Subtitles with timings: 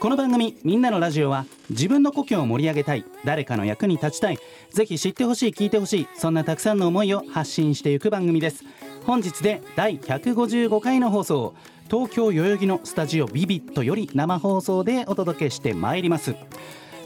[0.00, 4.38] この番組「みんなのラジオは」自分の故郷を盛り上げたい誰かの役に立ちたい
[4.70, 8.64] ぜひ知ってほしい聞いてほしいそんなたくさんの思いを発信していく番組です。
[9.04, 11.54] 本日で第155回の放送
[11.90, 16.34] 東京代々木のスタジオビビットより生放送でお届けしてまいります。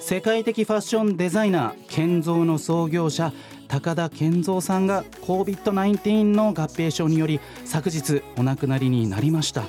[0.01, 3.33] 世界的ファッションデザイナー建造の創業者
[3.69, 9.65] 高田健三さんが COVID-19 の合併症により昨日お亡くなりになりました。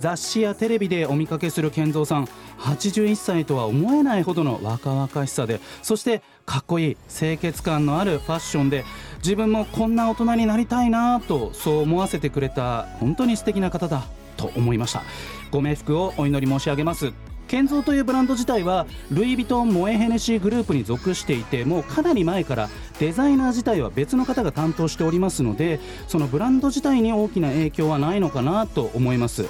[0.00, 2.28] 雑誌やテレビでお見かけする健三さん。
[2.62, 8.84] 81歳とは思えないほどの若々しさでそしてかっこいい清潔感のあるファッションで
[9.18, 14.04] 自分もこんな大人になりたいなとそう思わせてくれた本当に素敵な方だ
[14.36, 15.02] と思いました。
[15.50, 17.12] ご冥福をお祈り申し上げます。
[17.48, 29.44] 建造というブランド自体はルイ・ヴィトン・モエ・ヘネシーグループに属していてもうかなり前からデザイナー自体は別の方が担当しておりますのでそのブランド自体に大きな影響はないのかなと思います。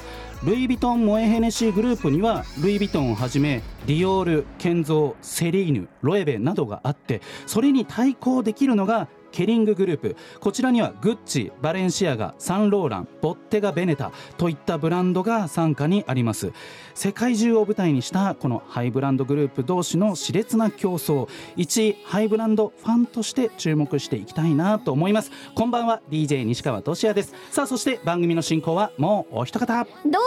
[0.45, 10.16] ルイ・ヴィトン・モエ・ヘネシーグループにはルイ・ヴィトンをはじめディオール、ケンゾー、セリーヌ、ロエベなどがあってそれに対抗できるのがケリンググループ。
[10.38, 16.52] こちらにはグッチ、バレンシアガ、サンローラン、ボッテガ・ベネタといったブランドが傘下にあります。
[16.94, 21.28] 世界中を舞台にしたこのハイブランドグループ同士の熾烈な競争。
[21.56, 25.30] 一ハイブランドファンとして注目していきたいなと思います。
[25.55, 27.34] こんばんは DJ 西川俊也です。
[27.50, 29.84] さあそして番組の進行はもうお一方。
[29.84, 30.19] どうも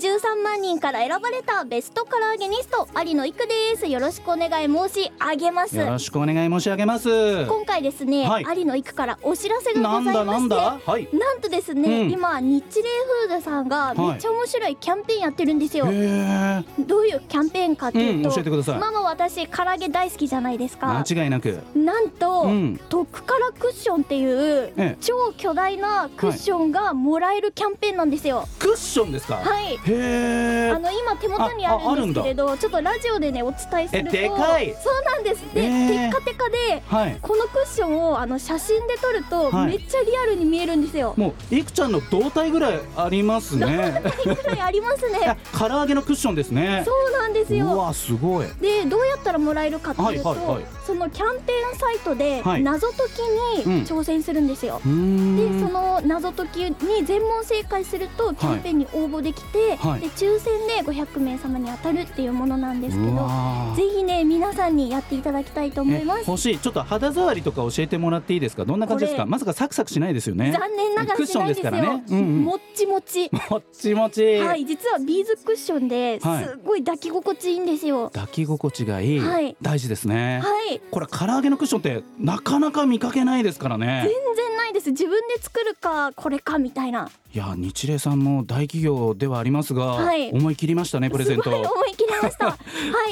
[0.00, 3.86] 13万人から選ばれたベストカラーゲニスト有野育です。
[3.86, 5.76] よろしくお願い申し上げます。
[5.76, 7.46] よろしくお願い申し上げます。
[7.46, 11.08] 今回ですね、はい有野育からお知らせがございましてだはい。
[11.12, 12.10] なんとですね、うん。
[12.10, 12.88] 今日霊
[13.26, 18.78] フードさんがめっちゃ面白いキャンペーンやってるんですよ、へえどういうキャンペーンかっていうと、うん教えてください。
[18.78, 20.88] まあまあ私唐揚げ大好きじゃないですか。
[20.88, 21.58] 間違いなく。
[21.74, 22.80] なんと、うん。
[22.88, 24.96] 特辛クッションっていうええ。
[25.00, 28.48] 超巨大なクッションがもらえるキャンペーンなんですよ。
[28.58, 29.36] クッションですか？
[29.36, 29.74] はい。
[29.74, 34.16] へえあの今手元にあるんですけれどちょっとラジオでねお伝えすると。
[34.16, 34.74] えでかい。
[34.82, 35.40] そうなんです。
[35.54, 35.88] で、えー。
[35.88, 37.18] テッカテカではい。
[37.20, 39.72] このクッションをあの写真で撮るとはい。
[39.72, 44.02] めっちゃリアルに見えるんですよ、もういくちゃんの胴体ぐらいありますね。
[44.24, 45.38] ぐらいありますね。
[45.56, 46.82] 唐揚げのクッションですね。
[46.84, 48.46] そうなんですうよわすごい。
[48.60, 50.64] でどうやったらもらえるかっていうと、はいはいはい。
[50.84, 52.62] そのキャンペーンサイトではい。
[52.62, 55.60] 謎解きに挑戦するんですよ、うーん。
[55.60, 60.00] でその謎解きに全問正解するとキャンペーンに応募できて、はい。
[60.00, 63.28] で抽選で500名様に当たるっていうものなんですけうど
[63.76, 66.20] ぜひね皆さんにやっていただきたいと思います。
[66.22, 66.58] え欲しい。
[66.58, 68.64] ちょっと肌触りとか教えてもらっていいですか？
[68.64, 69.26] どんな感じですか？
[69.26, 70.52] まさかサクサクしないですよね。
[70.52, 72.04] 残念ながらクッションですからね。
[72.08, 72.44] うんうん。
[72.44, 73.30] もっちもち。
[73.50, 76.26] もっちもち、はい実はビーズクッションです
[76.64, 78.10] ごい抱き心地いいんですよ。
[78.12, 79.56] 抱き心地がいい、はい。
[79.60, 80.80] 大事ですね、はい。
[80.90, 84.06] これ唐揚げのクッションってなかなか見かけないですからね。
[84.06, 84.90] 全然ないです。
[84.90, 87.10] 自分で作るかこれかみたいな。
[87.32, 90.30] いや日霊さんも大企業ではありますが、はい。
[90.32, 91.44] 思い切りましたねプレゼント。
[91.44, 92.46] すごい思い切りました。
[92.50, 92.56] は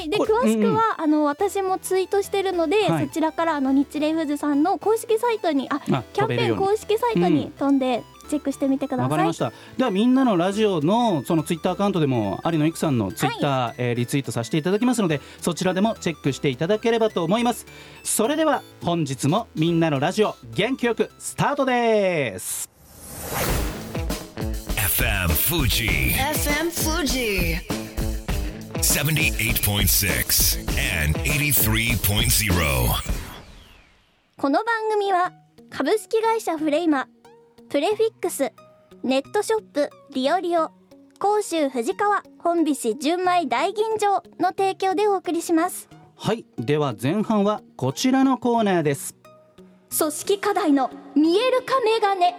[0.03, 0.09] い。
[0.09, 3.07] で詳しくは、あの私もツイートしてるので、はい。
[3.07, 17.65] そちらからあの日霊フーズさんの公式サイトにああキャンペーン公式サイトに飛んでチェックしてみてください、わかりましたではみんなのラジオのそのツイッターアカウントでも有野育さんのツイッター、えーリツイートさせていただきますのでそちらでもチェックしていただければと思います
[18.03, 22.69] それでは本日もみんなのラジオ元気よくスタートです
[24.77, 27.59] FM Fuji FM Fuji.
[28.81, 33.21] 78.6 and 83.0.
[34.37, 35.33] この番組は
[35.69, 37.07] 株式会社フレイマ
[37.71, 38.51] プレフィックス
[39.01, 40.71] ネットショップリオリオ
[41.19, 45.87] 甲州藤川本菱純米大吟醸の提供でお送りします。
[46.17, 49.15] はいでは前半はこちらのコーナーです。
[49.97, 52.35] 組織課題の見える化メガネ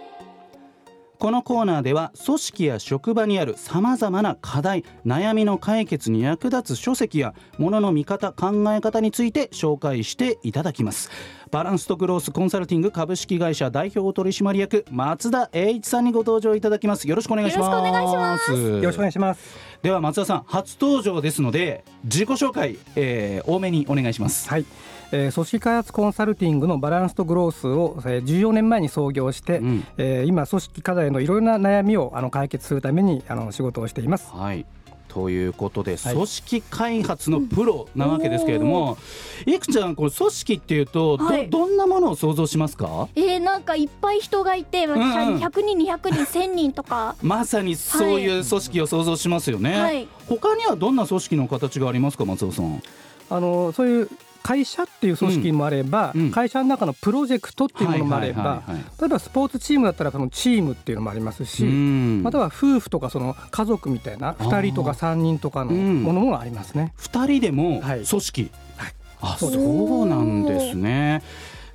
[1.23, 11.09] このコーナーでは組織や職場にあるさまざまな課題悩みの解決に役立つ書籍やものの見方考え方について紹介していただきます。
[11.49, 17.07] バランスとグロースコンサルティング株式会社代表取締役松田栄一さんにご登場いただきます。
[17.07, 18.51] よろしくお願いします。
[18.51, 24.47] よろしくお願いしますでは松田さん初登場ですので自己紹介、えー多めにお願いします。
[24.47, 24.65] はい、
[25.11, 29.85] えー組織開発コンサルティングのバランスとグロースを、えー14年前に創業して、うん。
[29.97, 34.31] えー今組織課題のいろいろな悩みをあの解決するためにあの仕事をしています。
[34.31, 34.65] はい
[35.13, 36.13] ということではい。
[36.13, 38.97] 組織開発のプロなわけですけれども、
[39.45, 41.49] いくちゃんこれ組織っていうとど,、はい。
[41.49, 43.07] どんなものを想像しますか？
[43.15, 47.15] えー、なんかいっぱい人がいて、まあうんうん100人200人1000人とか。
[47.21, 50.07] まさにそういう組織を想像しますよね、はい。
[50.27, 52.81] 他にはどんな組織の形がありますか松尾さん？
[53.29, 54.09] あのそういう
[54.43, 58.63] 会社っていう組織もあれば、会社の中のプロジェクトっていうものもあれば、
[58.99, 62.21] 例えばスポーツチームだったらそのチームっていうのもありますし、うん。
[62.23, 66.93] または夫婦とかその家族みたいな2人とか3人とかのうんものもありますね。
[66.97, 68.05] 二人でもはい。
[68.05, 68.93] 組織、はい。
[69.21, 71.23] あそうなんですね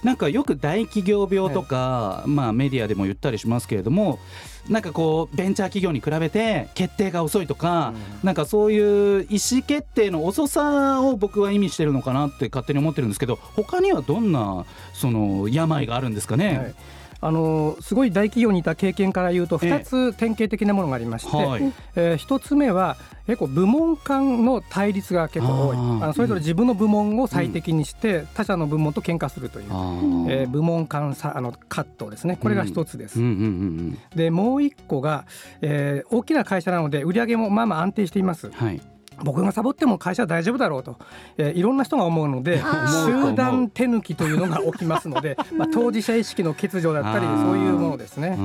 [0.03, 4.19] なんかよく大企業病とか、まあメディアでも言ったりしますけれども
[4.69, 16.75] なんかこうベンチャー企業に比べて決定が遅いとか、なんかそういう意思決定の遅さを僕は意味してるのかなって勝手に思ってるんですけど他にはどんなその病があるんですかね、はい
[17.21, 19.73] あのすごい大企業にいた経験から言うとええ。
[19.73, 19.81] 2
[20.13, 21.73] つ典型的なものがありまして、はい。
[21.97, 25.77] えー一つ目は結構部門間の対立が結構多い。
[25.77, 29.67] あのそれぞれ自分の部門を最適にして他社の部門と喧嘩するという、
[30.31, 32.39] えー部門間さあの葛藤ですね。
[32.41, 33.21] これが一つです。
[33.21, 35.25] うんうんうんでもう一個が、
[35.61, 38.47] えー大きな会社なので売り上げもまあまあ安定しています。
[38.47, 38.53] うん。
[38.53, 38.81] はい
[39.23, 40.97] 僕がサボっても会社は大丈夫だろうと、
[41.37, 48.37] えーいろんな人が思うので集団手抜きというのが起きますので、 まあ、当事者意識の欠如だったりそういうものですね。
[48.39, 48.41] う。
[48.41, 48.45] ー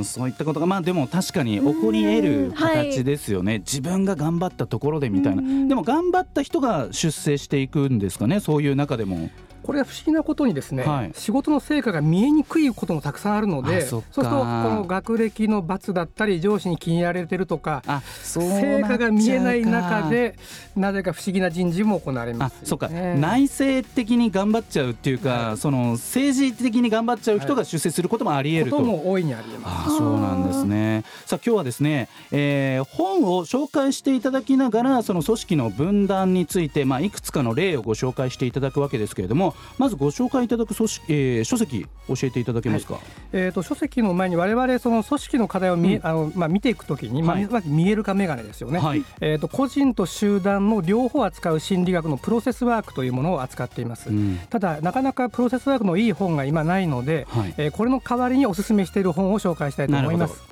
[0.00, 5.42] んそういったことがまあでも確かに起こり得る形ですよね、自分が頑張ったところでみたいな。
[5.42, 5.68] うん。
[5.68, 9.30] でも頑張った人が出世していくんですかねそういう中でも
[9.70, 20.36] これは不思議なことにですね、はい仕事の成果が見えにくいこともたくさんあるのであそうするとこの学歴の罰だったり上司に気に入られてるとかあそう成果が見えない中で
[20.76, 28.76] なぜか不思議な人事も行われますよね、あそうか、内政的に頑張っちゃうっていうか、はいその政治的に頑張っちゃう人が出世することもあり得ると。
[28.78, 29.96] ことも大いにありえます。
[29.96, 31.04] そうなんですね。
[31.26, 42.98] さあ今日はですね、えー本を紹介していただきながらその組織の分断についてまあいくつかの例をご紹介していただくわけですけれども、まずご紹介いただく組織、えー書籍教えていただけますか？
[43.32, 46.06] えー、と書籍の前に我々その組織の課題を見,、うん。
[46.06, 47.46] あのまあ、見ていくときに、はい。
[47.46, 49.04] まあ、見えるか眼鏡ですよね、はい。
[49.20, 54.38] えー、と個人と集団の両方を扱う心理学のプロセスワークというものを扱っています、うん。
[54.50, 57.54] ただなかなかプロセスワークのいい本が今ないので、はい。
[57.56, 60.42] えーこれの代わりにお勧めしている本を紹介したいと思います。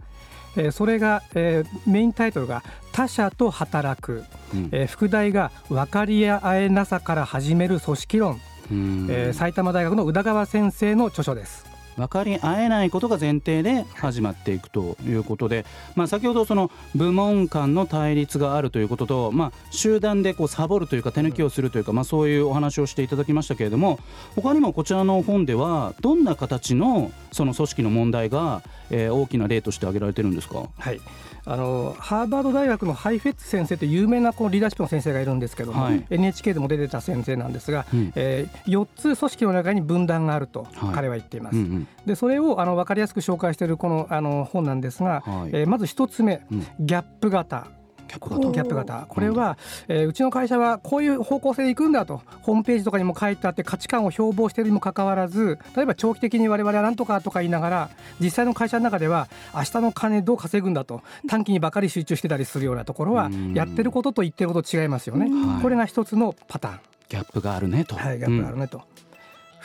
[0.56, 2.62] えーそれが、えーメインタイトルが
[2.92, 4.24] 「他者と働く」
[4.54, 4.68] うん。
[4.72, 11.78] えー副題が「分かり合えなさから始める組織論」うんえー埼玉大学の宇田川先生の著書です。
[11.98, 15.66] 分かり合えないことが前提で始まっていくということで、
[15.96, 23.98] まあ、先ほどその部門間の対立があるということと、まあ、集団でこうサボるというか手抜きをするというか、まあ、そういうお話をしていただきましたけれども
[24.36, 30.68] 他にもこちらの本ではどんな形のその組織の問題が、えー大きな例として挙げられてるんですか？
[30.78, 31.00] はい、
[31.44, 36.04] あのハーバード大学のハイフェッツ先生という有名なこのリーダーシップの先生がいるんですけども、はい。
[36.10, 38.12] NHK でも出てた先生なんですが、うん。
[38.14, 40.94] えー、4つ組織の中に分断があるとはい。
[40.94, 41.56] 彼は言っています。
[41.56, 41.88] うんうん。
[42.06, 45.50] でそれをあの分かりやすく紹介しているこのあの本なんですが、はい。
[45.52, 46.60] えーまず1つ目、うん。
[46.80, 47.66] ギャップ型。
[48.08, 49.06] ギャップ型ギャップ型。
[49.08, 49.56] これは、
[49.86, 52.22] えーうちの会社はこういう方向性で行くんだと。
[52.42, 57.90] ホームページとかにも書いてあって価値観を標榜しているにもかかわらず例えば長期的に我々はなんとかとか言いながら
[58.20, 61.02] 実際の会社の中では明日の金どう稼ぐんだと。
[61.28, 63.54] 短期にばかり集中してたりするようなところはうん。
[63.54, 65.26] やってることと言ってること違いますよね。
[65.28, 65.62] はい。
[65.62, 67.96] これが一つのパターン、ギャップがあるねと。
[67.96, 68.82] はい、ギャップがあるねと。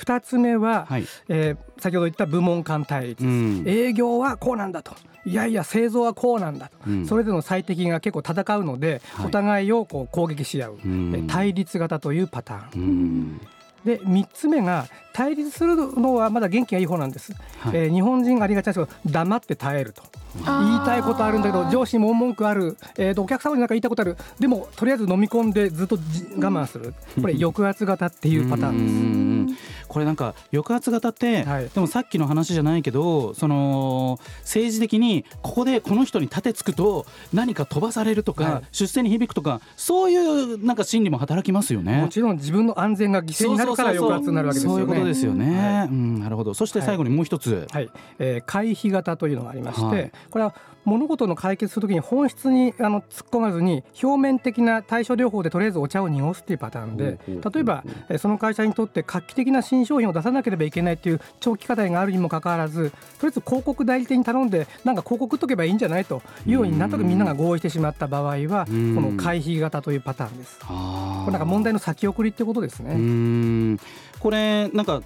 [0.03, 1.05] 二つ目は、はい。
[1.29, 3.63] えー先ほど言った部門間対立、うん。
[3.65, 4.93] 営業はこうなんだと。
[5.25, 7.05] いやいや製造はこうなんだと、うん。
[7.05, 9.27] それぞれの最適が結構戦うので、はい。
[9.27, 13.41] お互いをこう攻撃し合う、う対立型というパターン、うん。
[13.85, 17.77] で3つ目が対立するのはまだ元気がいい方なんです、はい。
[17.77, 20.03] えー日本人がありがちなんですけど黙って耐えると。
[20.35, 24.17] 言いたいことあるんだけど上司にも文句ある、えーとお客様になんか言いたいことある。
[24.39, 26.93] でもとりあえず飲み込んでずっとじ我慢する。
[27.21, 29.32] これ抑圧型っていうパターンです。
[29.43, 29.57] うん
[29.87, 42.01] これなんか抑圧型って、はいでもさっきの話じゃないけどその政治的にここでこの人に盾つくと何か飛ばされるとか、はい出世に響くとかそういうなんか心理も働きますよね。
[42.01, 44.75] もちろん自分の安全が犠牲になるから抑圧になるわけですよね。
[44.75, 45.79] そういうことですよね。
[45.79, 46.53] はいうん、なるほど。
[46.53, 47.67] そして最後にもう一つ。
[47.71, 68.95] はい、えー回避型というのがありまして、はいこれは物事の解決するときに本質にあの突っ込まずに表面的な対処療法でとりあえずお茶を濁すっていうパターンで例えばえーその会社にとって画期的な新商品を出さなければいけないっていう長期課題があるにもかかわらずとりあえず広告代理店に頼んでなんか広告打っとけばいいんじゃないというようになんとなくみんなが合意してしまった場合はこうん。
[68.95, 70.59] の回避型というパターンです。
[70.59, 73.77] これなんか問題の先送りってことですね。
[74.19, 75.01] これなんか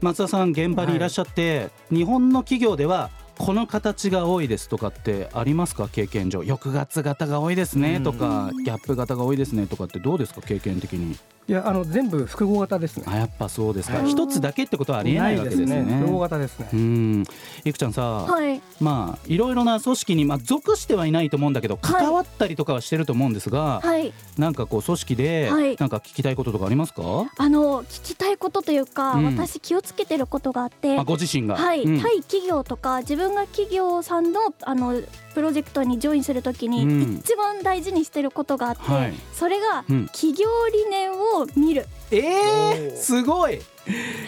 [0.00, 5.88] 松田さん現場にいらっしゃって、日本の企業ではこの形が多いですとかってありますか？
[5.88, 6.42] 経験上。
[6.42, 10.42] 抑圧型が多いですねとか、ギャップ型が多いですねとかってどうですか？
[10.42, 11.16] 経験的に
[11.48, 13.04] いやあの全部複合型ですね。
[13.08, 13.98] あやっぱそうですか。
[13.98, 14.10] はい。
[14.10, 15.82] 一つだけってことはありえないわけですね。
[15.82, 16.68] 複合型ですね。
[16.72, 17.24] うん。
[17.64, 18.62] いくちゃんさ、はい。
[18.80, 24.12] まあいろいろな組織にまあ属してはいないと思うんだけど関わったりとかはしてると思うんですが、はい。
[24.38, 25.76] なんかこう組織ではい。
[25.76, 27.02] なんか聞きたいこととかありますか、
[27.36, 29.24] あの聞きたいことというか、うん。
[29.26, 31.56] 私気をつけてることがあってあご自身が。
[31.56, 32.00] はい、うん。
[32.00, 35.02] 対企業とか自分が企業さんのあの
[35.34, 37.16] プロジェクトにジョインするときに、うん。
[37.16, 39.14] 一番大事にしてることがあって、はい。
[39.32, 40.06] それがうん。
[40.06, 43.60] 企業理念を見る、えー、すごい。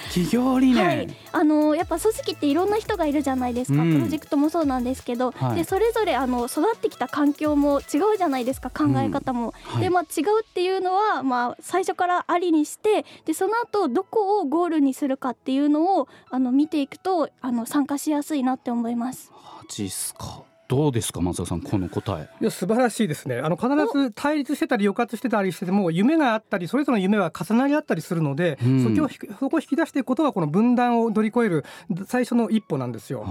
[0.09, 3.95] 企業理念、はい、あのやっぱ組織っていろんな人がいるじゃないですか、うん。
[3.95, 5.57] プロジェクトもそうなんですけど、はい。
[5.57, 8.71] でそれぞれあの育ってきた環境も違うじゃないですか。
[8.71, 9.55] 考え方も。
[9.63, 9.83] はい。
[9.83, 19.31] でまあ、違うっていうのは、まあ、最初からありにしてでその後どこをゴールにするかっていうのをあの見ていくとあの参加しやすいなって思います。
[19.33, 22.29] マジっすかどうですか松田さんこの答え。
[22.41, 23.39] いや素晴らしいですね。
[23.39, 28.83] あの必ず対立してたり抑圧してたりしてても夢があったりそれぞれの夢は重なり合ったりするので、うん。
[28.83, 31.65] そこをひそこを引き出していくことがこの分断を乗り越える
[32.07, 33.27] 最初の一歩なんですよ。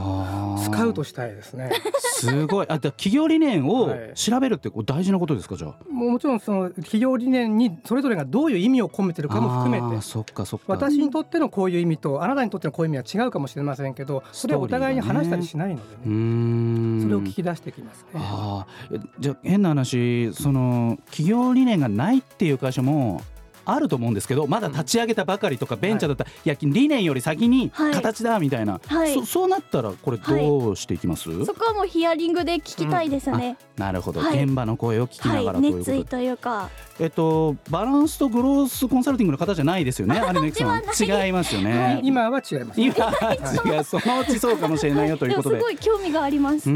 [0.60, 1.72] スカウトしたいですね。
[2.02, 2.68] すごい。
[2.70, 4.12] あだ企業理念をはい。
[4.14, 5.76] 調べるってこう大事なことですかじゃあ。
[5.90, 10.02] もうもちろんその企業理念にそれぞれがどういう意味を込めてるかも含めて。
[10.02, 10.66] そっかそっか。
[10.68, 16.16] 私にとってのこういう意味とあなたにとってのこういう意味は違うかもしれませんけどそれをお互いに話したりしないのでね。
[16.16, 17.02] ん。
[17.02, 18.08] それを聞き出してきますね。
[18.16, 23.22] ああじゃあ変な話その企業理念がないっていう会社も
[23.66, 27.94] あると思うんですけどまだ立ち上げたばかりとかベンチャーだったら、い、や理念より先にはい。
[27.94, 33.58] 形だみたいな、はいそそうなったらこれどうしていきます、そこはもうヒアリングで聞きたいですね。
[33.78, 34.44] なるほど、はい。
[34.44, 40.22] 現場の声を聞きながらはい、ということで、熱意というか、えっとバランスとグロースコンサルティングの方じゃないですよね？
[40.28, 41.26] 有野由紀さん。
[41.26, 42.02] 違いますよね、はい。
[42.04, 42.82] 今は違います。
[42.82, 43.84] 今は違う。
[43.84, 45.60] そのうちそうかもしれないよということで。
[45.60, 46.70] ごい興味があります。
[46.70, 46.76] うー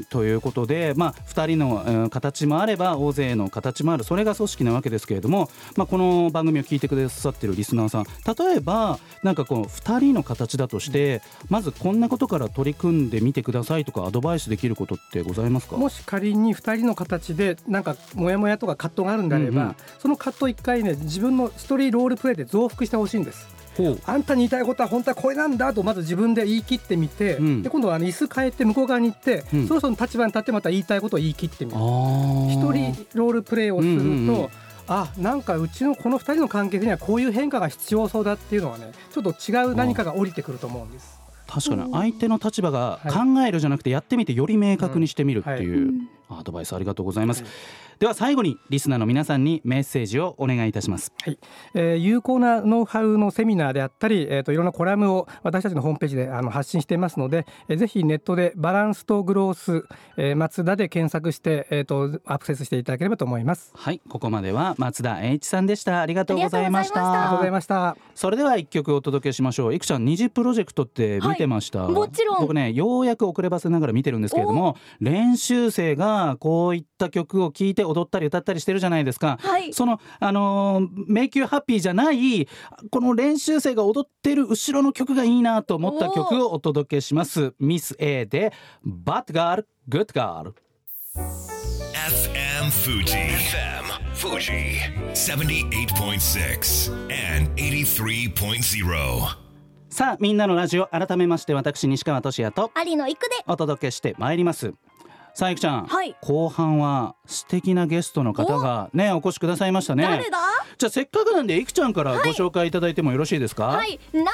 [0.00, 0.04] ん。
[0.04, 4.04] ということで、まあ、2人の、えー形もあれば大勢の形もある。
[4.04, 8.04] それが組織なわけですけれども、まあ、この番組を聞いてくださってるリスナーさん。
[8.04, 15.76] 例えばなんかこう2人の形だとしてまずこんなことから取り組んでみてくださいとかアドバイスできることってございますか？
[15.76, 19.68] もし仮に2人の形でなんかモヤモヤとか葛藤があるんであれば、うん。
[19.68, 23.48] うんその葛藤一回ね自分の一人ロールプレイで増幅してほしいんです。
[24.04, 27.62] あんたに言いたいことは本当はこれなんだとまず自分で言い切ってみて、うん。
[27.62, 29.68] で今度はあの椅子変えて向こう側に行って、うん。
[29.68, 31.82] そろそろ立場に立ってまた言いたいことを言い切ってみる一
[32.72, 34.48] 人ロールプレイをすると、うんうんうん。
[34.88, 41.20] あなんかうちのこの2人の関係にはこういう変化が必要そうだっていうのはねちょっと違う何かが降りてくると思うんです。
[41.46, 41.92] 確かに。
[41.92, 43.12] 相手の立場がはい。
[43.12, 46.08] 考えるじゃなくてやってみてより明確にしてみるっていう、うん。
[46.28, 47.42] アドバイスありがとうございます、
[48.00, 51.12] では最後にリスナーの皆さんにメッセージをお願いいたします。
[51.22, 51.38] はい。
[51.74, 63.70] えー有効なノウハウのセミナーであったり、えー、といろんなコラムを私たちのホームページであの発信していますので、えーぜひネットでバランスとグロース、えー、松田で検索して、えー、とアクセスしていただければと思います。
[63.74, 64.00] はい。
[64.08, 66.00] ここまでは松田栄一さんでした。
[66.00, 67.74] ありがとうございましありがとうございました。
[67.84, 68.14] ありがとうございました。
[68.14, 69.74] それでは一曲お届けしましょう。
[69.74, 71.92] いくちゃん二次プロジェクトって見てました、はい。
[71.92, 72.40] もちろん。
[72.40, 82.48] 僕ねようやく遅ればせながら見てるんですけれども練習生がこういった曲を聴いて踊ったり歌ったりしてるじゃないですか、はいそのあのー迷宮ハッピーじゃない
[82.90, 88.52] この練習生が踊ってる後ろの曲がいいなと思った曲をお届けしますミス A で
[88.84, 90.54] バッドガールグッドガール
[91.14, 93.14] FM Fuji.
[93.14, 94.78] FM Fuji.
[95.14, 96.92] 78.6
[97.36, 99.50] and 83.0.
[99.90, 104.72] さあみんなのラジオ改めまして私西川俊也と有野育でお届けしてまいります
[105.40, 106.14] さあゆきちゃん、はい。
[106.20, 110.02] 後半は素敵なゲストの方がねお越しくださいましたね。
[110.02, 110.36] 誰だ？
[110.76, 113.98] じゃあせっかくなんでいくちゃんからご紹介いただいてもよろしいですか、はい。
[114.12, 114.30] なんと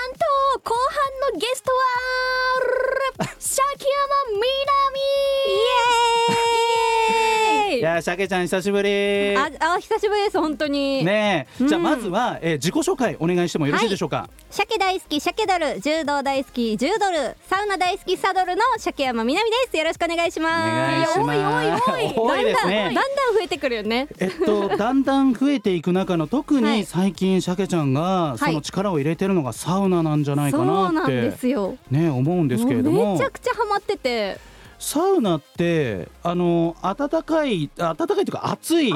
[0.64, 4.42] 後半のゲストは シャキヤマみな
[4.90, 5.45] み
[7.96, 9.36] やしゃけちゃん久しぶり。
[9.36, 11.04] あ、あ、久しぶりです、本当に。
[11.04, 19.76] ねえ、じゃあうんまずは、えー自己紹介お願いしてもよろしいでしょうか、鮭大好き、鮭ドル、柔道大好き、10ドル、サウナ大好き、サドルの鮭山みなみです。
[19.76, 21.20] よろしくお願いしおます。
[21.20, 21.36] おいおい
[22.16, 22.52] おい。
[22.52, 24.08] だんだん、だんだん増えてくるよね。
[24.18, 26.84] えっとだんだん増えていく中の特にはい。
[26.84, 31.76] 最近しゃけちゃんがその力を入れてるのがサウナなんじゃないかそうなっなんでてすよ。
[31.90, 33.14] ね思うんですけれども。
[33.14, 34.38] めちゃくちゃハマってて、
[34.78, 38.92] サウナってあの暖かい暖かいというか暑い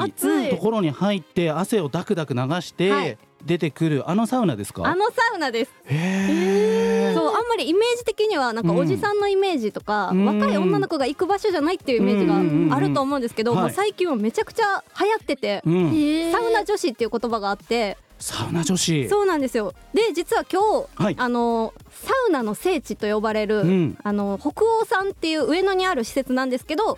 [0.49, 3.17] ところに入って汗をダクダク流して、はい。
[3.43, 4.85] 出てくるあのサウナですか？
[4.85, 5.71] あのサウナです。
[5.71, 10.25] そう、あんまりイメージ的にはなんかおじさんのイメージとか、うん。
[10.25, 16.31] 若い女の子が行く場所じゃないっていうイメージがあると思うんですけど、うんうんうんもう最近はめちゃくちゃ流行ってて、うん。
[16.31, 17.97] サウナ女子っていう言葉があって。
[18.21, 19.09] サウナ女子。
[19.09, 19.73] そうなんですよ。
[19.93, 21.15] で実は今日、はい。
[21.17, 23.97] あのサウナの聖地と呼ばれる、うん。
[24.03, 26.97] あの北欧さんっていう上野にある施設なんですけど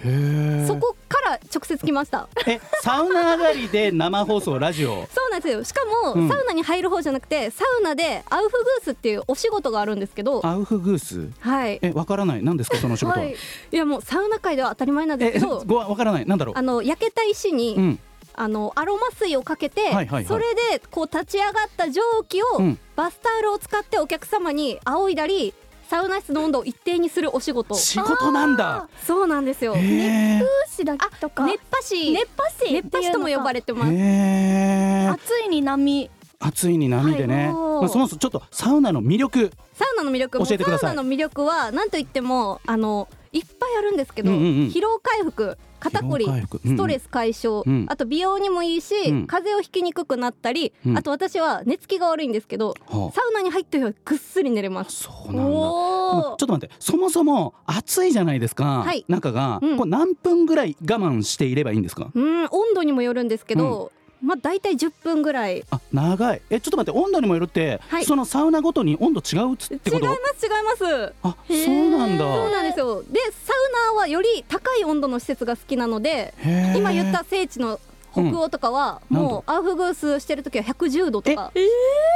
[0.68, 2.28] そこから直接来ました。
[2.46, 5.08] えサウナ上がりで生放送ラジオ？
[5.12, 5.64] そうなんですよ。
[5.64, 6.30] しかも、うん。
[6.30, 10.46] サウナに入る方じゃなくてサウナでアウフグースっていうお仕事があるんですけど。
[10.46, 11.80] アウフグースはい。
[11.82, 12.44] えわからない。
[12.44, 13.36] 何ですかその仕事は、はい
[13.72, 15.64] いやもうサウナ界では当たり前なんですえけど。
[15.66, 16.26] ごわからない。
[16.26, 16.58] なんだろう？
[16.58, 18.00] あの焼けた石に、うん
[18.36, 20.26] あのアロマ水をかけて、はいはいはい。
[20.26, 22.80] それでこう立ち上がった蒸気を、うん。
[22.96, 25.54] バスタオルを使ってお客様に仰いだり
[25.90, 27.76] サウナ室の温度を一定にするお仕事。
[27.76, 28.88] 仕事なんだ。
[29.06, 29.76] そうなんですよ。
[29.76, 31.46] へえしだとか。
[31.46, 32.12] 熱波師。
[32.12, 33.92] 熱波師熱波師とも呼ばれてます。
[33.92, 36.10] 暑いに波。
[36.40, 39.52] 暑いに波でね、はいまあ、そもそもちょっとサウナの魅力。
[39.74, 40.46] サウナの魅力も。
[40.46, 40.90] 教えてください。
[40.90, 44.52] サウナの魅力は何と言ってもあのいっぱいあるんですけど、うんうんうん。
[44.68, 46.26] 疲労回復肩こり
[46.66, 47.86] ストレス解消、うん。
[47.90, 49.28] あと美容にもいいし、うん。
[49.28, 50.98] 風邪をひきにくくなったり、うん。
[50.98, 53.12] あと私は寝つきが悪いんですけど、はあ。
[53.12, 55.04] サウナに入ってるぐっすり寝れます。
[55.04, 55.52] そうなんだ。
[55.52, 59.04] ちょっと待ってそもそも暑いじゃないですか、はい。
[59.10, 59.78] 中が、うん。
[59.78, 62.12] これ何分ぐらい我慢していればいいんですか？
[62.14, 63.92] うん温度にもよるんですけど、
[64.24, 65.58] まあ大体10分ぐらい。
[65.58, 66.42] 違いあ長い。
[66.50, 68.06] えちょっと待って温度にもよるって、はい。
[68.06, 70.06] そのサウナごとに温度違うっつってこと？
[70.06, 71.14] ます違います。
[71.24, 72.24] あそうなんだ。
[72.36, 73.04] そうなんですよ。
[73.04, 76.34] でサウナはより高い温度の施設が好きなので
[76.76, 77.80] 今言った聖地の
[78.14, 79.18] 北欧とかは、うん。
[79.18, 81.52] もうアウフグースしてる時は110度とか。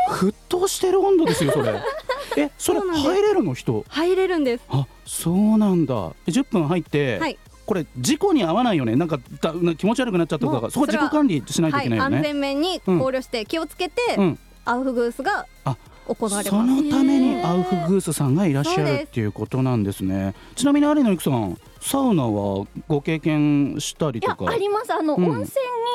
[0.10, 1.74] 沸騰してる温度ですよそれ。
[2.38, 3.84] えそれ入れるの人？
[3.90, 4.64] 入れるんです。
[4.70, 6.12] あそうなんだ。
[6.26, 7.38] え10分入って、はい
[7.68, 8.96] これ事故に合わないよね。
[8.96, 14.40] なんかだな気持ち悪くなっちゃったとかそこ自己管理しないとはいい、安けないよね、全面に考慮して気をつけて、うん。
[14.66, 16.82] アウフグースがあ行われそます。
[16.84, 20.34] のためにアウフグースさんがいらっしゃるっていうことなんですね。
[20.56, 24.46] ちなみに有野由紀さんサウナはご経験したりとか？
[24.50, 24.94] あります。
[24.94, 25.26] あの、うん。
[25.26, 25.46] 温泉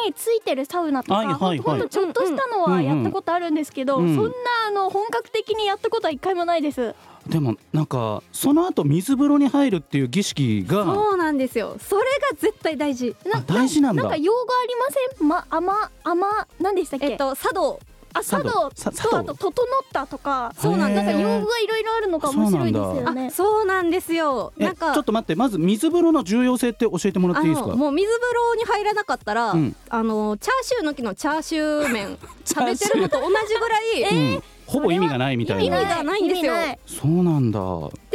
[0.06, 1.58] についてるサウナとか、はいはいはい。
[1.58, 4.16] ほんとちょっとしたのはやったことあるんですけど、うんうん。
[4.16, 4.32] そんな
[4.68, 6.94] あの本格的にやったことは一回もないです
[7.26, 11.76] でもなんかその後水風呂に入るっていう儀式がそうなんですよ。
[11.78, 13.14] それが絶対大事。
[13.32, 14.02] あ大事なんだ。
[14.02, 14.86] なんか用語ありま
[15.18, 15.28] せん？
[15.28, 16.26] まあまあま
[16.60, 17.78] 何でしたっけ、えっと茶道。
[18.14, 18.50] あ茶道。
[18.52, 19.54] とあと整っ
[19.92, 20.52] たとか。
[20.58, 23.26] そうなんなんか用語がいろいろあるのが面白いですよね。
[23.28, 24.52] あそうなんですよ。
[24.58, 27.74] えなんかちょっと待ってまず水風呂の重要性って教えてもらっていいですか？
[27.74, 29.76] もう水風呂に入らなかったら、うん。
[29.88, 34.02] あのチャーシューの木のチャーシュー麺 食べてるのと同じぐらい、
[34.34, 35.62] うん、ほぼ意味がないみたいな。
[35.62, 36.54] 意味がないんですよ。
[36.86, 37.60] そうなんだ。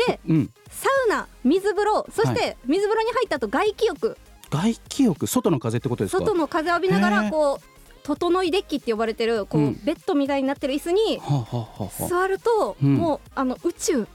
[0.08, 0.50] でうん。
[0.70, 4.18] サウナ水風呂そして水風呂に入った後外気浴。
[4.50, 5.28] 外気浴？
[5.28, 6.24] 外の風ってことですか？
[6.24, 7.66] 外の風浴びながらこう
[8.04, 9.80] 整いデッキって呼ばれてるこう、うん。
[9.84, 11.22] ベッドみたいになってる椅子に
[12.10, 12.96] 座ると、うん。
[12.96, 14.08] もうあの宇宙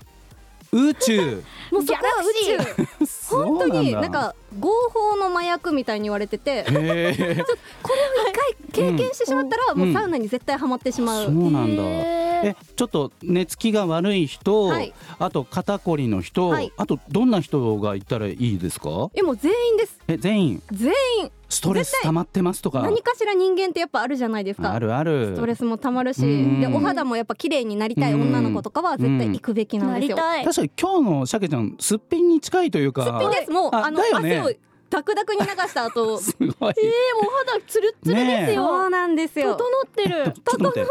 [0.74, 1.42] 宇宙。
[1.70, 3.06] もうそこは宇宙。
[3.28, 7.34] 本本当になんか合法の麻薬みたいに言われててこれを一回
[8.72, 9.78] 経験してしまったら、うん。
[9.78, 11.82] もうサウナに絶対ハマってしまう、そうなんだ。
[12.44, 14.94] えちょっと寝つきが悪い人、はい。
[15.18, 16.72] あと肩こりの人、はい。
[16.78, 19.10] あとどんな人がいたらいいですか？
[19.14, 19.98] えもう全員です。
[20.08, 20.62] え全員？
[20.72, 22.80] 全員ストレス溜まってますとか。
[22.80, 24.72] 何かしら人間ってやっぱあるじゃないですか。
[24.72, 25.34] あるある。
[25.34, 26.60] ストレスもたまるしうん。
[26.62, 30.16] でお肌もやっぱ綺麗になりたい女の子とかは絶対行くべきなんですよ。
[30.16, 33.04] 確かに今日の鮭ちゃんすっぴんに近いというか。
[33.04, 33.50] すっぴんです。
[33.50, 34.08] もうああのね。
[34.14, 34.52] 汗を
[34.88, 36.72] ダクダクに流した後 すごい、えー、もう
[37.46, 39.54] 肌ツルッツルですよ、そうなんですよ。
[39.54, 40.34] 整ってる。
[40.44, 40.86] 整ってる。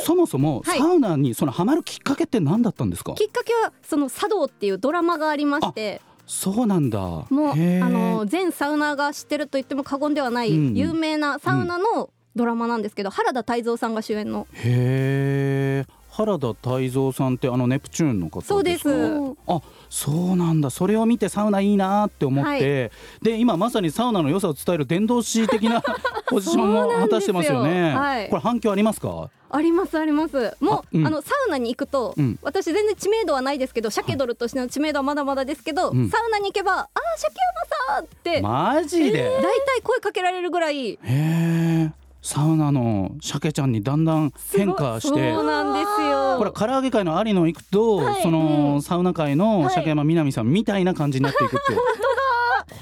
[0.00, 0.78] そそもそもはい。
[0.78, 6.98] サウナにそのハマるきっかけって何だったんですか、きっかけはその茶道っていうドラマがありましてそうなんだ。
[6.98, 10.74] もうあの全サウナーが知ってると言っても過言ではないうん。
[10.74, 14.46] 有名なサウナのドラマなんですけど原田泰造さんが主演の。
[14.52, 18.54] へえ原田泰造さんってあのネプチューンの方ですか？
[18.54, 19.36] そうです。
[19.48, 20.70] あそうなんだ。
[20.70, 25.82] それを見てサウナいいなって思って、で今まさにサウナの良さを伝える伝道師的な
[26.30, 27.92] ポジションも果たしてますよね。
[27.94, 28.28] はい。
[28.28, 29.28] これ反響ありますか？
[29.50, 30.56] ありますあります。
[30.60, 31.06] もうあうん。
[31.06, 32.38] あのサウナに行くと、うん。
[32.42, 36.08] 私全然知名度はないですけど鮭ドルとしての知名度はまだまだですけど、うん。
[36.10, 37.32] サウナに行けば「あー鮭
[37.88, 41.90] 山さん!」ってマジで、大体声かけられるぐらいへえ
[42.26, 46.36] サウナの鮭ちゃんにだんだん変化してそうなんですよ。
[46.38, 48.22] これ唐揚げ界の有野行くと、はい。
[48.22, 48.82] その、うん。
[48.82, 49.74] サウナ界のはい。
[49.74, 51.78] 鮭山みなみさんみたいな感じになっていくっていう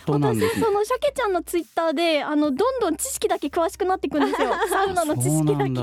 [0.07, 0.63] ことなんですね。
[0.63, 4.53] 私そのシャケちゃんのツイッターであのどんどん知識だけ詳しくなっていくんですよ。
[4.71, 5.57] サウナの知識だけ。
[5.57, 5.83] なんだ。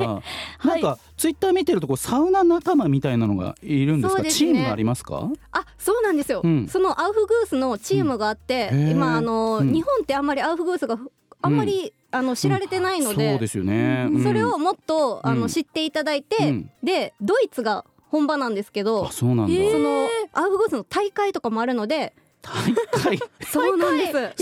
[0.63, 4.24] なんかツイッター見てるとこうサウナ仲間みたいなのがいるんですか？
[4.24, 4.32] ね。
[4.32, 5.30] チームがありますか？
[5.52, 6.69] あそうなんですよ、うん。
[6.69, 8.89] そのアウフグースのチームがあって、うん。
[8.91, 9.74] 今あの、うん。
[9.74, 14.08] 日本ってあんまりアウフグースがふあんまり、あの知られてないので,、そうですよね。
[14.12, 14.24] うん。
[14.24, 15.48] それをもっとあの、うん。
[15.48, 16.72] 知っていただいて、うん。
[16.84, 19.72] でドイツが本場なんですけどあそうなんだ。
[19.72, 23.19] そのアウフグースの大会とかもあるので大会？
[23.45, 24.34] そうなんです、それ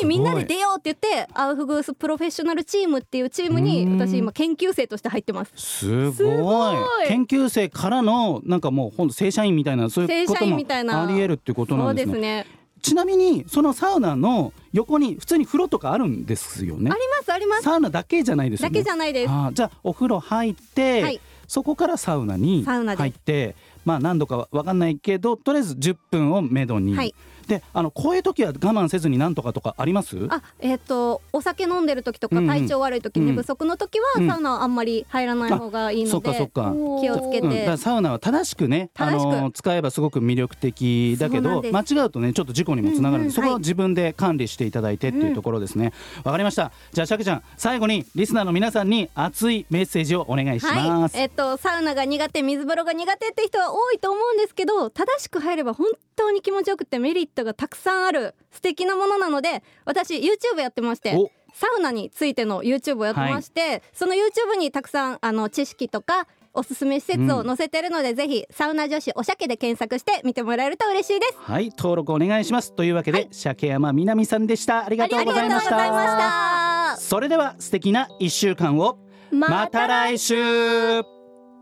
[0.00, 3.98] にみんなで出ようって言ってアウフグースプロフェッショナルチームっていうチームにうん。
[3.98, 5.52] 私今研究生として入ってます。
[5.56, 6.76] すごい。
[7.08, 12.12] 研究生からのなんかもう正社員みたいなそういうこともありえるってことなんでね。
[12.12, 12.46] ですすね
[12.82, 16.90] ちなみにそのサウナの横に普通に風呂とかあるんですよね？
[16.90, 17.62] ありますあります。
[17.62, 19.30] サウナだけじゃないですよだねけじゃないです。
[19.30, 21.20] あーじゃあお風呂入って、はい。
[21.46, 22.96] そこからサウナにサウナで。
[22.96, 27.14] す入ってまあ何度かわかんないけどとりあえず10分をめどに、はい
[27.50, 30.16] であのこういう時は我慢せずになんとかとかあります？
[30.28, 32.48] あえっ、とお酒飲んでる時とかうんうん。
[32.48, 33.26] 体調悪い時、うん。
[33.26, 34.28] 寝不足の時は、うん。
[34.28, 36.30] サウナはあんまり入らない方がいいそので。
[36.30, 36.72] っかそっか。
[37.00, 39.40] 気をつけうん、だて、からサウナは正しくねあ正しく。
[39.40, 43.24] の使えばすごく魅力的だけど間違うとねちょっと事故にもつながる。
[43.24, 43.32] んで、うんうん。
[43.32, 43.60] そこははい。
[43.60, 45.92] 自分で管理していただいてっていうところですね。
[46.22, 46.70] わ、かりました。
[46.92, 61.30] じゃあしゃけちゃん最後にリスナーの皆さんに熱いメッセージをお願いします、はい、えっとサウナが苦手水風呂が苦手って人は多いと思うんですけど正しく入れば本当に気持ちよくてメリットがたくさんある素敵なものなので私 YouTube やってましてお。
[61.52, 71.38] サウナについての YouTube をやってまして、その YouTube にたくさんあの知識とかおすすめ施設を載せてるので、ぜひサウナ女子おしゃけで検索して見てもらえると嬉しいです。
[71.38, 72.72] はい登録お願いします。
[72.72, 73.28] というわけで、はい。
[73.30, 74.84] 鮭山みなみさんでした。
[74.84, 76.96] ありがとうございました。
[76.98, 78.98] それでは素敵な一週間を。
[79.30, 81.02] また来週。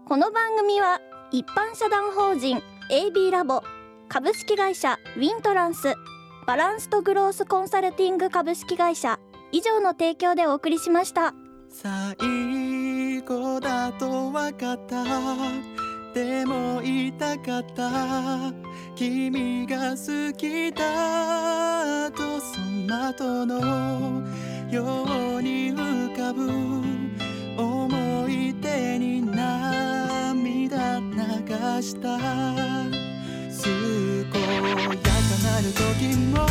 [0.09, 1.01] この番組は
[1.33, 3.63] 一般社団法人 AB ラボ
[4.09, 5.95] 株式会社ウィントランス
[6.47, 9.21] バランスとグロースコンサルティング株式会社
[9.53, 11.35] 以上の提供でお送りしました。
[11.69, 15.05] 最後だと分かった。
[16.15, 18.51] でも言いたかった。
[18.97, 24.23] 君が好きだとその後の
[24.71, 25.05] よ
[25.37, 26.51] うに浮かぶ。
[27.63, 33.08] 思い出に涙流した。
[33.69, 33.77] 健
[34.23, 34.39] やか
[35.45, 36.47] なる時も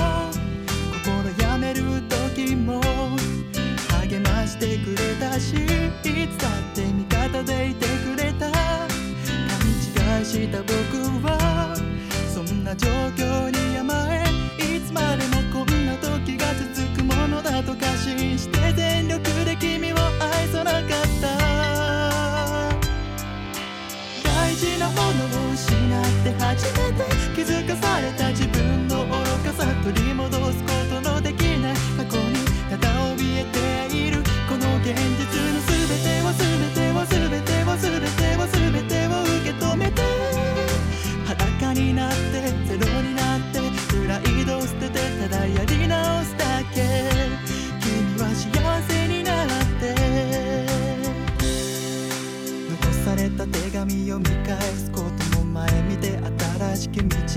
[1.03, 2.82] 心やめる時も
[4.01, 5.58] 励ましてくれたしい
[6.27, 8.51] つだって味方でいてくれた。
[8.51, 8.58] 勘
[10.19, 10.73] 違いした僕
[11.25, 11.75] は
[12.34, 14.23] そんな状況に甘え
[14.77, 20.82] いつまでもこんな時が続くものだと過信して全力で君を愛さなかっ
[21.21, 21.27] た。
[24.23, 26.77] 大事なものを失って初めて
[27.38, 29.12] 気づかされた自分の愚
[29.45, 30.77] かさ取り戻すこと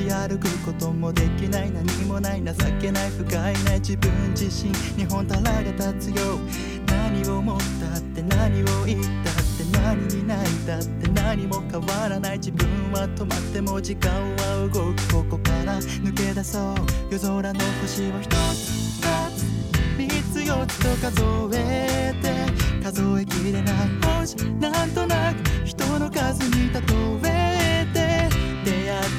[0.00, 4.70] しき道歩くこともできない何もない情けない不甲斐ない自分自身。
[4.96, 6.38] に本たらが立つよ
[6.86, 16.74] 何を思ったって何を言ったって何に泣いたって何も変わらない自分は止まっても時間は動くここから抜け出そう。
[17.10, 19.00] 夜空の星を一つ。
[19.00, 19.50] 二つ。
[19.98, 23.74] 三つ四つと数えて数えきれない。
[24.18, 24.36] 星。
[24.60, 26.80] なんとなく人の数に例
[27.28, 27.59] え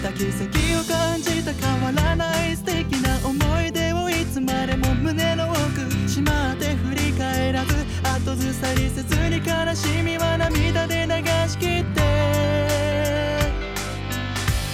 [0.01, 0.45] た奇跡
[0.79, 11.13] を感じた変わらない素敵な思い出をいつまでも胸の奥しまって振り返らず後ずさりせずに悲しみは涙で流
[11.47, 12.01] しきって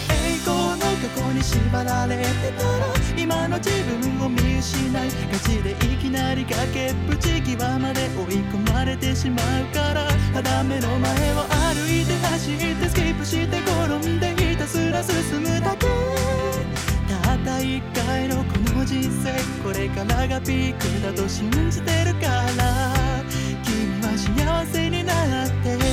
[0.08, 2.24] 栄光の過去に縛られて
[2.58, 2.88] たら
[3.18, 4.94] 今の自分を見失い
[5.30, 11.44] ガチでいきなり崖っぷち際まで追い込まれてしまうから肌目の前を
[11.76, 14.27] 歩いて走ってスキップして転んで
[14.78, 15.88] すら進むだけ
[17.10, 18.44] たった一回のこ
[18.76, 23.24] の人生これからがピークだと信じてるから
[23.64, 25.87] 君は幸せになって